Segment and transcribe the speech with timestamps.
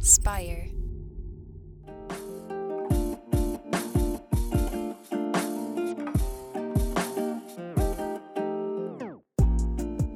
[0.00, 0.66] Spire.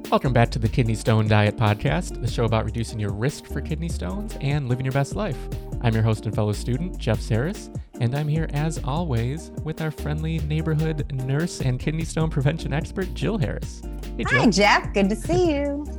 [0.09, 3.61] Welcome back to the Kidney Stone Diet Podcast, the show about reducing your risk for
[3.61, 5.37] kidney stones and living your best life.
[5.81, 9.91] I'm your host and fellow student, Jeff Saris, and I'm here as always with our
[9.91, 13.81] friendly neighborhood nurse and kidney stone prevention expert, Jill Harris.
[14.17, 14.39] Hey, Jill.
[14.39, 14.93] Hi, Jeff.
[14.93, 15.94] Good to see you.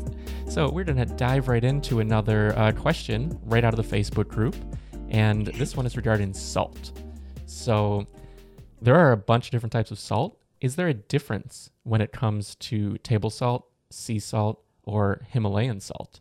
[0.48, 4.28] So, we're going to dive right into another uh, question right out of the Facebook
[4.28, 4.54] group,
[5.10, 6.92] and this one is regarding salt.
[7.46, 8.06] So,
[8.80, 10.38] there are a bunch of different types of salt.
[10.60, 16.20] Is there a difference when it comes to table salt sea salt or Himalayan salt?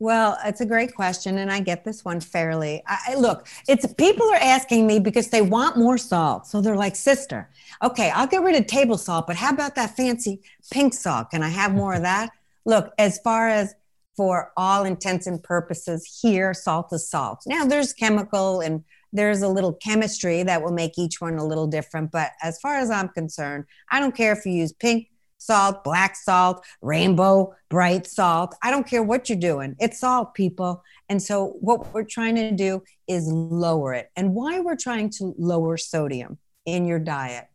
[0.00, 2.82] Well, it's a great question, and I get this one fairly.
[2.86, 6.96] I, look, it's people are asking me because they want more salt, so they're like,
[6.96, 7.48] "Sister,
[7.82, 11.30] okay, I'll get rid of table salt, but how about that fancy pink salt?
[11.30, 12.30] Can I have more of that?"
[12.70, 13.74] Look, as far as
[14.16, 17.42] for all intents and purposes, here salt is salt.
[17.44, 21.66] Now, there's chemical and there's a little chemistry that will make each one a little
[21.66, 25.82] different, but as far as I'm concerned, I don't care if you use pink salt,
[25.82, 28.54] black salt, rainbow, bright salt.
[28.62, 29.74] I don't care what you're doing.
[29.80, 30.84] It's salt, people.
[31.08, 34.10] And so what we're trying to do is lower it.
[34.14, 37.48] And why we're trying to lower sodium in your diet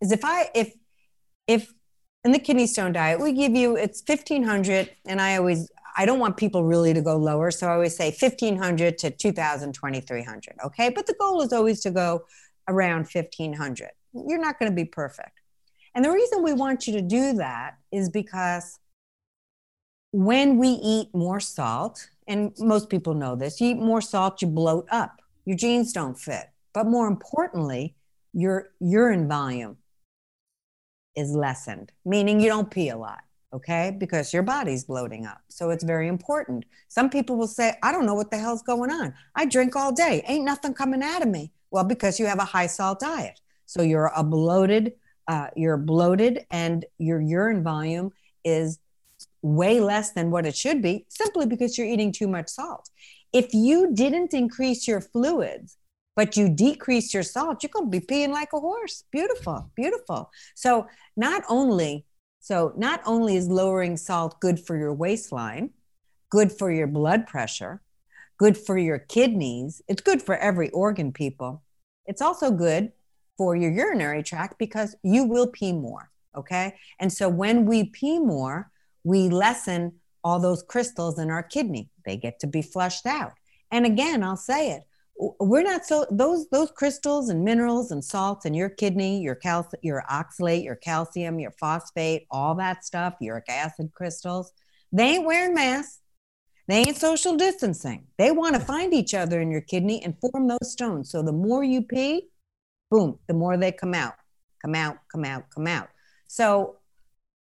[0.00, 0.72] is if I if
[1.46, 1.70] if
[2.28, 6.18] in the kidney stone diet we give you it's 1500 and I always I don't
[6.18, 10.90] want people really to go lower so I always say 1500 to 2000 2300 okay?
[10.90, 12.26] But the goal is always to go
[12.68, 15.40] around 1500 you're not going to be perfect.
[15.94, 18.78] And the reason we want you to do that is because
[20.12, 24.48] when we eat more salt, and most people know this, you eat more salt, you
[24.48, 26.50] bloat up, your jeans don't fit.
[26.72, 27.94] But more importantly,
[28.32, 29.78] your urine volume
[31.18, 33.94] is lessened, meaning you don't pee a lot, okay?
[33.98, 35.40] Because your body's bloating up.
[35.48, 36.64] So it's very important.
[36.86, 39.12] Some people will say, I don't know what the hell's going on.
[39.34, 41.50] I drink all day, ain't nothing coming out of me.
[41.72, 43.40] Well, because you have a high salt diet.
[43.66, 44.92] So you're a bloated,
[45.26, 48.12] uh, you're bloated and your urine volume
[48.44, 48.78] is
[49.42, 52.88] way less than what it should be simply because you're eating too much salt.
[53.32, 55.76] If you didn't increase your fluids,
[56.18, 59.04] but you decrease your salt, you're going to be peeing like a horse.
[59.12, 60.32] Beautiful, beautiful.
[60.56, 62.06] So not only
[62.40, 65.70] so not only is lowering salt good for your waistline,
[66.28, 67.82] good for your blood pressure,
[68.36, 71.62] good for your kidneys, it's good for every organ, people.
[72.06, 72.90] It's also good
[73.36, 76.10] for your urinary tract because you will pee more.
[76.34, 76.74] Okay.
[76.98, 78.72] And so when we pee more,
[79.04, 79.92] we lessen
[80.24, 81.90] all those crystals in our kidney.
[82.04, 83.34] They get to be flushed out.
[83.70, 84.82] And again, I'll say it.
[85.18, 89.68] We're not so those those crystals and minerals and salts in your kidney, your cal
[89.82, 94.52] your oxalate, your calcium, your phosphate, all that stuff, uric acid crystals,
[94.92, 96.00] they ain't wearing masks.
[96.68, 98.06] They ain't social distancing.
[98.18, 101.10] They want to find each other in your kidney and form those stones.
[101.10, 102.28] So the more you pee,
[102.90, 104.14] boom, the more they come out,
[104.60, 105.88] come out, come out, come out.
[106.26, 106.76] So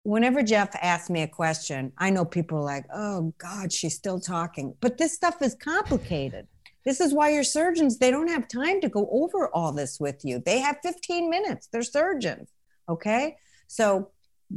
[0.02, 4.18] whenever Jeff asks me a question, I know people are like, oh God, she's still
[4.18, 4.74] talking.
[4.80, 6.48] But this stuff is complicated.
[6.84, 10.24] This is why your surgeons, they don't have time to go over all this with
[10.24, 10.42] you.
[10.44, 11.68] They have 15 minutes.
[11.68, 12.50] They're surgeons.
[12.88, 13.36] Okay.
[13.68, 14.10] So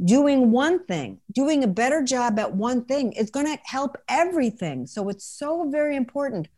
[0.04, 4.86] doing one thing, doing a better job at one thing is going to help everything.
[4.86, 6.48] So it's so very important.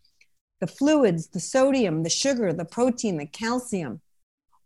[0.61, 4.01] The fluids, the sodium, the sugar, the protein, the calcium,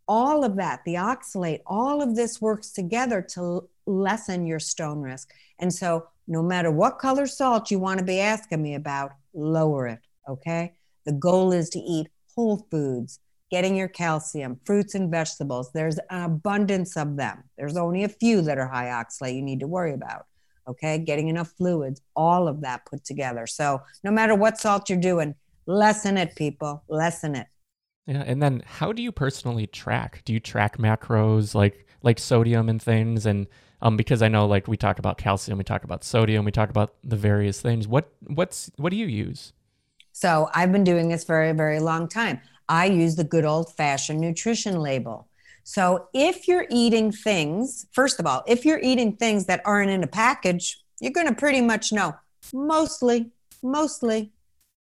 [0.09, 5.33] all of that, the oxalate, all of this works together to lessen your stone risk.
[5.59, 9.89] And so, no matter what color salt you want to be asking me about, lower
[9.89, 10.01] it.
[10.29, 10.75] Okay.
[11.05, 13.19] The goal is to eat whole foods,
[13.51, 15.71] getting your calcium, fruits and vegetables.
[15.73, 17.45] There's an abundance of them.
[17.57, 20.27] There's only a few that are high oxalate you need to worry about.
[20.69, 20.99] Okay.
[20.99, 23.47] Getting enough fluids, all of that put together.
[23.47, 25.35] So, no matter what salt you're doing,
[25.67, 27.49] lessen it, people, lessen it.
[28.07, 30.23] Yeah, and then how do you personally track?
[30.25, 33.27] Do you track macros like like sodium and things?
[33.27, 33.47] And
[33.81, 36.71] um, because I know like we talk about calcium, we talk about sodium, we talk
[36.71, 37.87] about the various things.
[37.87, 39.53] What what's what do you use?
[40.23, 42.41] So I've been doing this for a very long time.
[42.69, 45.27] I use the good old fashioned nutrition label.
[45.65, 50.05] So if you're eating things, first of all, if you're eating things that aren't in
[50.05, 52.15] a package, you're going to pretty much know
[52.55, 53.33] mostly,
[53.65, 54.31] mostly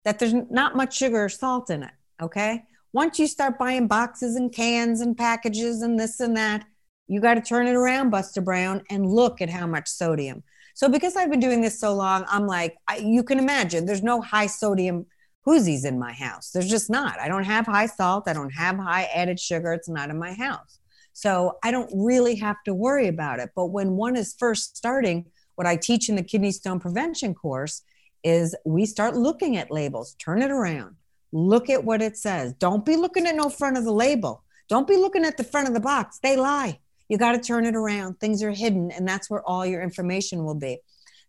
[0.04, 1.92] that there's not much sugar or salt in it.
[2.22, 2.62] Okay
[2.96, 6.64] once you start buying boxes and cans and packages and this and that,
[7.08, 10.42] you got to turn it around, Buster Brown, and look at how much sodium.
[10.72, 14.02] So, because I've been doing this so long, I'm like, I, you can imagine there's
[14.02, 15.04] no high sodium
[15.46, 16.50] Whoosies in my house.
[16.50, 17.20] There's just not.
[17.20, 18.28] I don't have high salt.
[18.28, 19.72] I don't have high added sugar.
[19.72, 20.78] It's not in my house.
[21.12, 23.50] So, I don't really have to worry about it.
[23.54, 27.82] But when one is first starting, what I teach in the kidney stone prevention course
[28.22, 30.96] is we start looking at labels, turn it around,
[31.32, 32.52] look at what it says.
[32.54, 34.42] Don't be looking at no front of the label.
[34.68, 36.18] Don't be looking at the front of the box.
[36.18, 36.80] They lie.
[37.08, 38.18] You got to turn it around.
[38.18, 40.78] Things are hidden, and that's where all your information will be.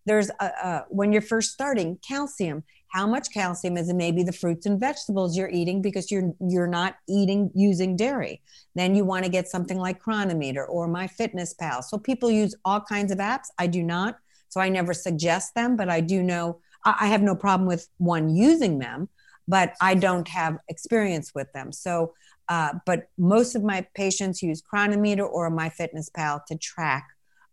[0.06, 2.64] There's a, a, when you're first starting calcium.
[2.90, 6.68] How much calcium is in maybe the fruits and vegetables you're eating because you're you're
[6.68, 8.42] not eating using dairy.
[8.76, 11.84] Then you want to get something like Cronometer or MyFitnessPal.
[11.84, 13.48] So people use all kinds of apps.
[13.58, 14.18] I do not.
[14.50, 18.34] So I never suggest them, but I do know I have no problem with one
[18.34, 19.10] using them,
[19.48, 21.72] but I don't have experience with them.
[21.72, 22.14] So
[22.50, 27.08] uh, but most of my patients use Cronometer or MyFitnessPal to track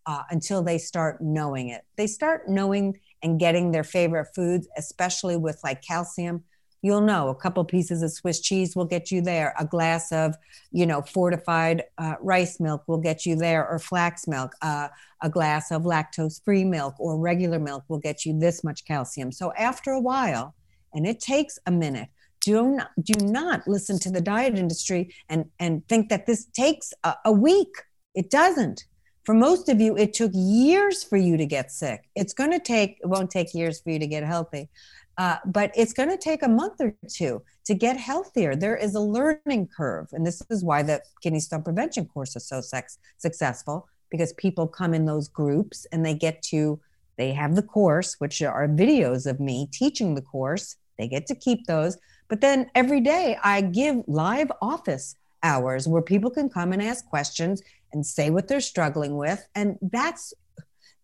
[0.07, 1.83] uh, until they start knowing it.
[1.97, 6.45] They start knowing and getting their favorite foods, especially with like calcium.
[6.83, 9.55] You'll know a couple pieces of Swiss cheese will get you there.
[9.59, 10.37] A glass of,
[10.71, 14.53] you know, fortified uh, rice milk will get you there, or flax milk.
[14.61, 14.89] Uh,
[15.23, 19.33] a glass of lactose-free milk or regular milk will get you this much calcium.
[19.33, 20.55] So after a while,
[20.93, 22.11] and it takes a minute,
[22.45, 26.93] do not do not listen to the diet industry and and think that this takes
[27.03, 27.75] a, a, week
[28.15, 28.85] it doesn't
[29.25, 32.09] for most of you it took years for you to get sick.
[32.15, 34.69] It's going to take it won't take years for you to get healthy
[35.17, 38.57] uh, but it's going to take a month or two to get healthier.
[38.57, 42.47] There is a learning curve and this is why the kidney stone prevention course is
[42.47, 46.81] so sex, successful because people come in those groups and they get to
[47.17, 50.77] they have the course which are videos of me teaching the course.
[50.99, 51.97] They get to keep those
[52.29, 57.07] but then every day I give live office hours where people can come and ask
[57.07, 57.63] questions
[57.93, 59.47] and say what they're struggling with.
[59.55, 60.35] And that's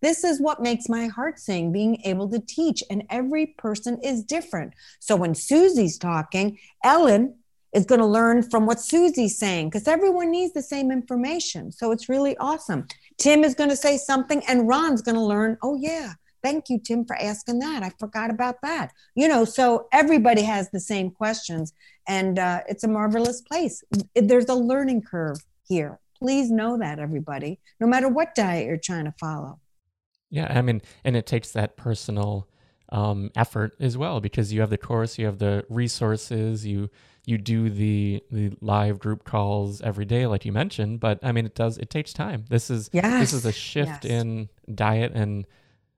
[0.02, 2.82] this is what makes my heart sing being able to teach.
[2.90, 4.72] And every person is different.
[4.98, 7.34] So when Susie's talking, Ellen
[7.74, 11.70] is going to learn from what Susie's saying because everyone needs the same information.
[11.70, 12.86] So it's really awesome.
[13.18, 16.78] Tim is going to say something and Ron's going to learn, oh, yeah, Thank you,
[16.78, 17.82] Tim, for asking that.
[17.82, 18.92] I forgot about that.
[19.14, 21.72] You know, so everybody has the same questions,
[22.08, 23.82] and uh, it's a marvelous place.
[24.14, 26.00] There's a learning curve here.
[26.16, 29.58] Please know that, everybody, no matter what diet you're trying to follow.
[30.30, 32.48] Yeah, I mean, and it takes that personal
[32.90, 36.90] um, effort as well because you have the course, you have the resources, you
[37.26, 41.00] you do the the live group calls every day, like you mentioned.
[41.00, 42.44] But I mean, it does it takes time.
[42.48, 43.20] This is yes.
[43.20, 44.12] this is a shift yes.
[44.12, 45.46] in diet and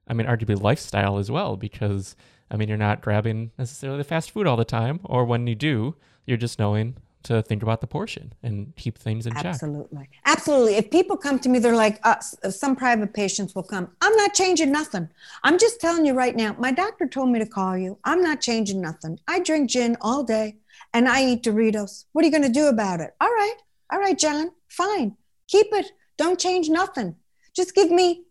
[0.09, 2.17] I mean, arguably lifestyle as well, because
[2.51, 5.55] I mean, you're not grabbing necessarily the fast food all the time, or when you
[5.55, 5.97] do,
[6.27, 9.47] you're just knowing to think about the portion and keep things in check.
[9.47, 10.09] Absolutely.
[10.27, 10.75] Absolutely.
[10.75, 14.35] If people come to me, they're like, uh, some private patients will come, I'm not
[14.35, 15.09] changing nothing.
[15.45, 17.99] I'm just telling you right now, my doctor told me to call you.
[18.05, 19.21] I'm not changing nothing.
[19.29, 20.57] I drink gin all day
[20.93, 22.07] and I eat Doritos.
[22.13, 23.15] What are you going to do about it?
[23.21, 23.57] All right.
[23.93, 25.17] All right, John, fine.
[25.49, 25.93] Keep it.
[26.17, 27.15] Don't change nothing.
[27.55, 28.25] Just give me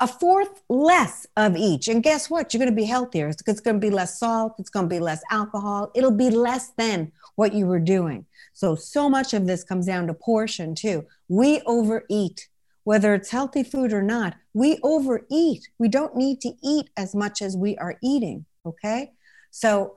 [0.00, 1.88] a fourth less of each.
[1.88, 2.52] And guess what?
[2.52, 3.28] You're going to be healthier.
[3.28, 4.54] It's, it's going to be less salt.
[4.58, 5.90] It's going to be less alcohol.
[5.94, 8.26] It'll be less than what you were doing.
[8.52, 11.06] So, so much of this comes down to portion too.
[11.28, 12.48] We overeat,
[12.84, 14.36] whether it's healthy food or not.
[14.54, 15.68] We overeat.
[15.78, 18.44] We don't need to eat as much as we are eating.
[18.64, 19.12] Okay.
[19.50, 19.96] So,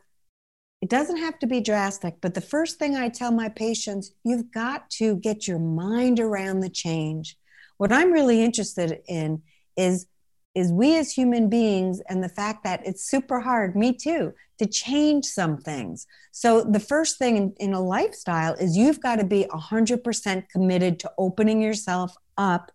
[0.82, 4.52] it doesn't have to be drastic, but the first thing I tell my patients, you've
[4.52, 7.38] got to get your mind around the change.
[7.78, 9.44] What I'm really interested in
[9.78, 10.08] is
[10.54, 14.66] is we as human beings and the fact that it's super hard me too to
[14.66, 16.06] change some things.
[16.32, 21.00] So the first thing in, in a lifestyle is you've got to be 100% committed
[21.00, 22.72] to opening yourself up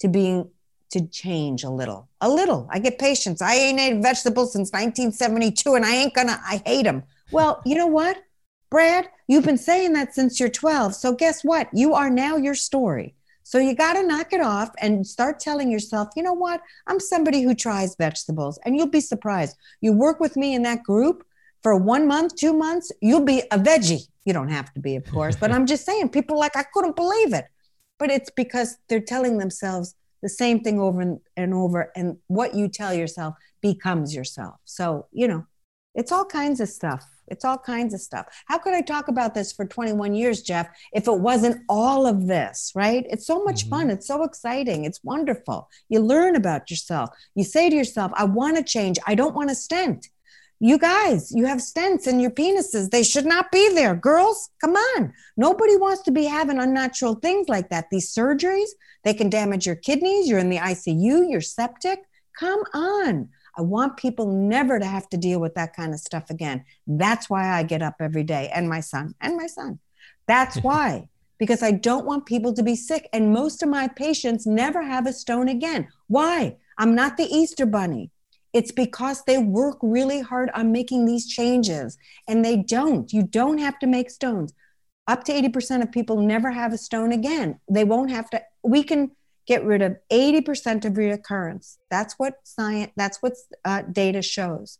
[0.00, 0.50] to being
[0.90, 2.68] to change a little a little.
[2.70, 6.84] I get patients i ain't ate vegetables since 1972 and i ain't gonna i hate
[6.84, 7.02] them
[7.32, 8.22] well you know what
[8.70, 9.08] brad?
[9.26, 11.68] You've been saying that since you're 12 so guess what?
[11.72, 13.15] You are now your story
[13.46, 16.60] so you got to knock it off and start telling yourself, you know what?
[16.88, 19.56] I'm somebody who tries vegetables, and you'll be surprised.
[19.80, 21.24] You work with me in that group
[21.62, 24.08] for one month, two months, you'll be a veggie.
[24.24, 26.96] You don't have to be, of course, but I'm just saying, people like, I couldn't
[26.96, 27.44] believe it.
[28.00, 32.66] But it's because they're telling themselves the same thing over and over, and what you
[32.66, 34.56] tell yourself becomes yourself.
[34.64, 35.46] So, you know,
[35.94, 37.08] it's all kinds of stuff.
[37.28, 38.26] It's all kinds of stuff.
[38.46, 42.26] How could I talk about this for 21 years, Jeff, if it wasn't all of
[42.26, 43.04] this, right?
[43.08, 43.70] It's so much mm-hmm.
[43.70, 43.90] fun.
[43.90, 44.84] It's so exciting.
[44.84, 45.68] It's wonderful.
[45.88, 47.10] You learn about yourself.
[47.34, 48.98] You say to yourself, I want to change.
[49.06, 50.08] I don't want to stent.
[50.58, 52.88] You guys, you have stents in your penises.
[52.88, 53.94] They should not be there.
[53.94, 55.12] Girls, come on.
[55.36, 57.90] Nobody wants to be having unnatural things like that.
[57.90, 58.70] These surgeries,
[59.04, 60.28] they can damage your kidneys.
[60.28, 62.00] You're in the ICU, you're septic.
[62.38, 63.28] Come on.
[63.56, 66.64] I want people never to have to deal with that kind of stuff again.
[66.86, 69.78] That's why I get up every day and my son and my son.
[70.26, 71.08] That's why,
[71.38, 73.08] because I don't want people to be sick.
[73.12, 75.88] And most of my patients never have a stone again.
[76.08, 76.56] Why?
[76.78, 78.10] I'm not the Easter bunny.
[78.52, 81.98] It's because they work really hard on making these changes
[82.28, 83.12] and they don't.
[83.12, 84.52] You don't have to make stones.
[85.08, 87.60] Up to 80% of people never have a stone again.
[87.70, 88.42] They won't have to.
[88.62, 89.12] We can
[89.46, 91.76] get rid of 80% of reoccurrence.
[91.90, 93.34] That's what science, that's what
[93.64, 94.78] uh, data shows.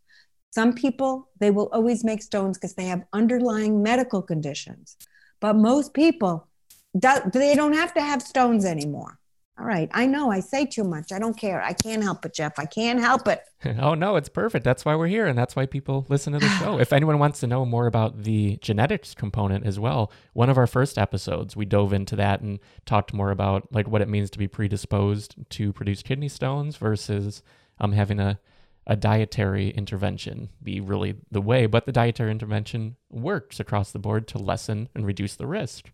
[0.50, 4.96] Some people, they will always make stones because they have underlying medical conditions.
[5.40, 6.48] But most people,
[6.94, 9.18] they don't have to have stones anymore.
[9.58, 9.88] All right.
[9.94, 11.12] I know I say too much.
[11.12, 11.62] I don't care.
[11.62, 12.58] I can't help it, Jeff.
[12.58, 13.42] I can't help it.
[13.80, 14.64] oh, no, it's perfect.
[14.64, 15.26] That's why we're here.
[15.26, 16.78] And that's why people listen to the show.
[16.80, 20.66] if anyone wants to know more about the genetics component as well, one of our
[20.66, 24.38] first episodes, we dove into that and talked more about like what it means to
[24.38, 27.42] be predisposed to produce kidney stones versus
[27.80, 28.38] um, having a,
[28.86, 31.64] a dietary intervention be really the way.
[31.64, 35.90] But the dietary intervention works across the board to lessen and reduce the risk.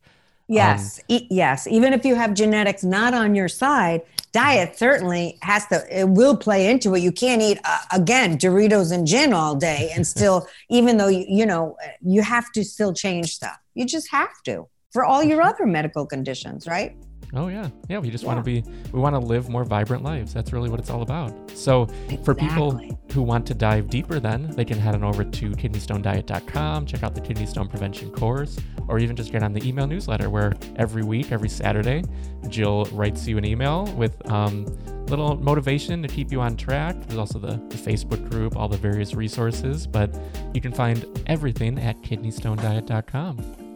[0.52, 1.66] Yes, um, e- yes.
[1.66, 5.84] Even if you have genetics not on your side, diet certainly has to.
[5.90, 7.00] It will play into it.
[7.00, 11.24] You can't eat uh, again Doritos and gin all day and still, even though you
[11.28, 13.58] you know you have to still change stuff.
[13.74, 16.94] You just have to for all your other medical conditions, right?
[17.34, 17.98] Oh yeah, yeah.
[17.98, 18.34] We just yeah.
[18.34, 18.62] want to be,
[18.92, 20.34] we want to live more vibrant lives.
[20.34, 21.50] That's really what it's all about.
[21.50, 22.16] So exactly.
[22.24, 22.80] for people
[23.12, 27.14] who want to dive deeper, then they can head on over to kidneystonediet.com, check out
[27.14, 28.58] the kidney stone prevention course,
[28.88, 32.02] or even just get on the email newsletter where every week, every Saturday,
[32.48, 34.66] Jill writes you an email with um,
[35.06, 36.96] little motivation to keep you on track.
[37.06, 40.14] There's also the, the Facebook group, all the various resources, but
[40.52, 43.72] you can find everything at kidneystonediet.com.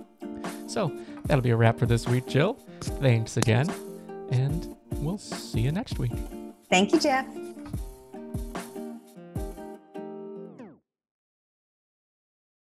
[0.67, 0.93] So
[1.27, 2.55] that'll be a wrap for this week, Jill.
[2.81, 3.69] Thanks again,
[4.31, 6.13] and we'll see you next week.
[6.71, 7.27] Thank you, Jeff.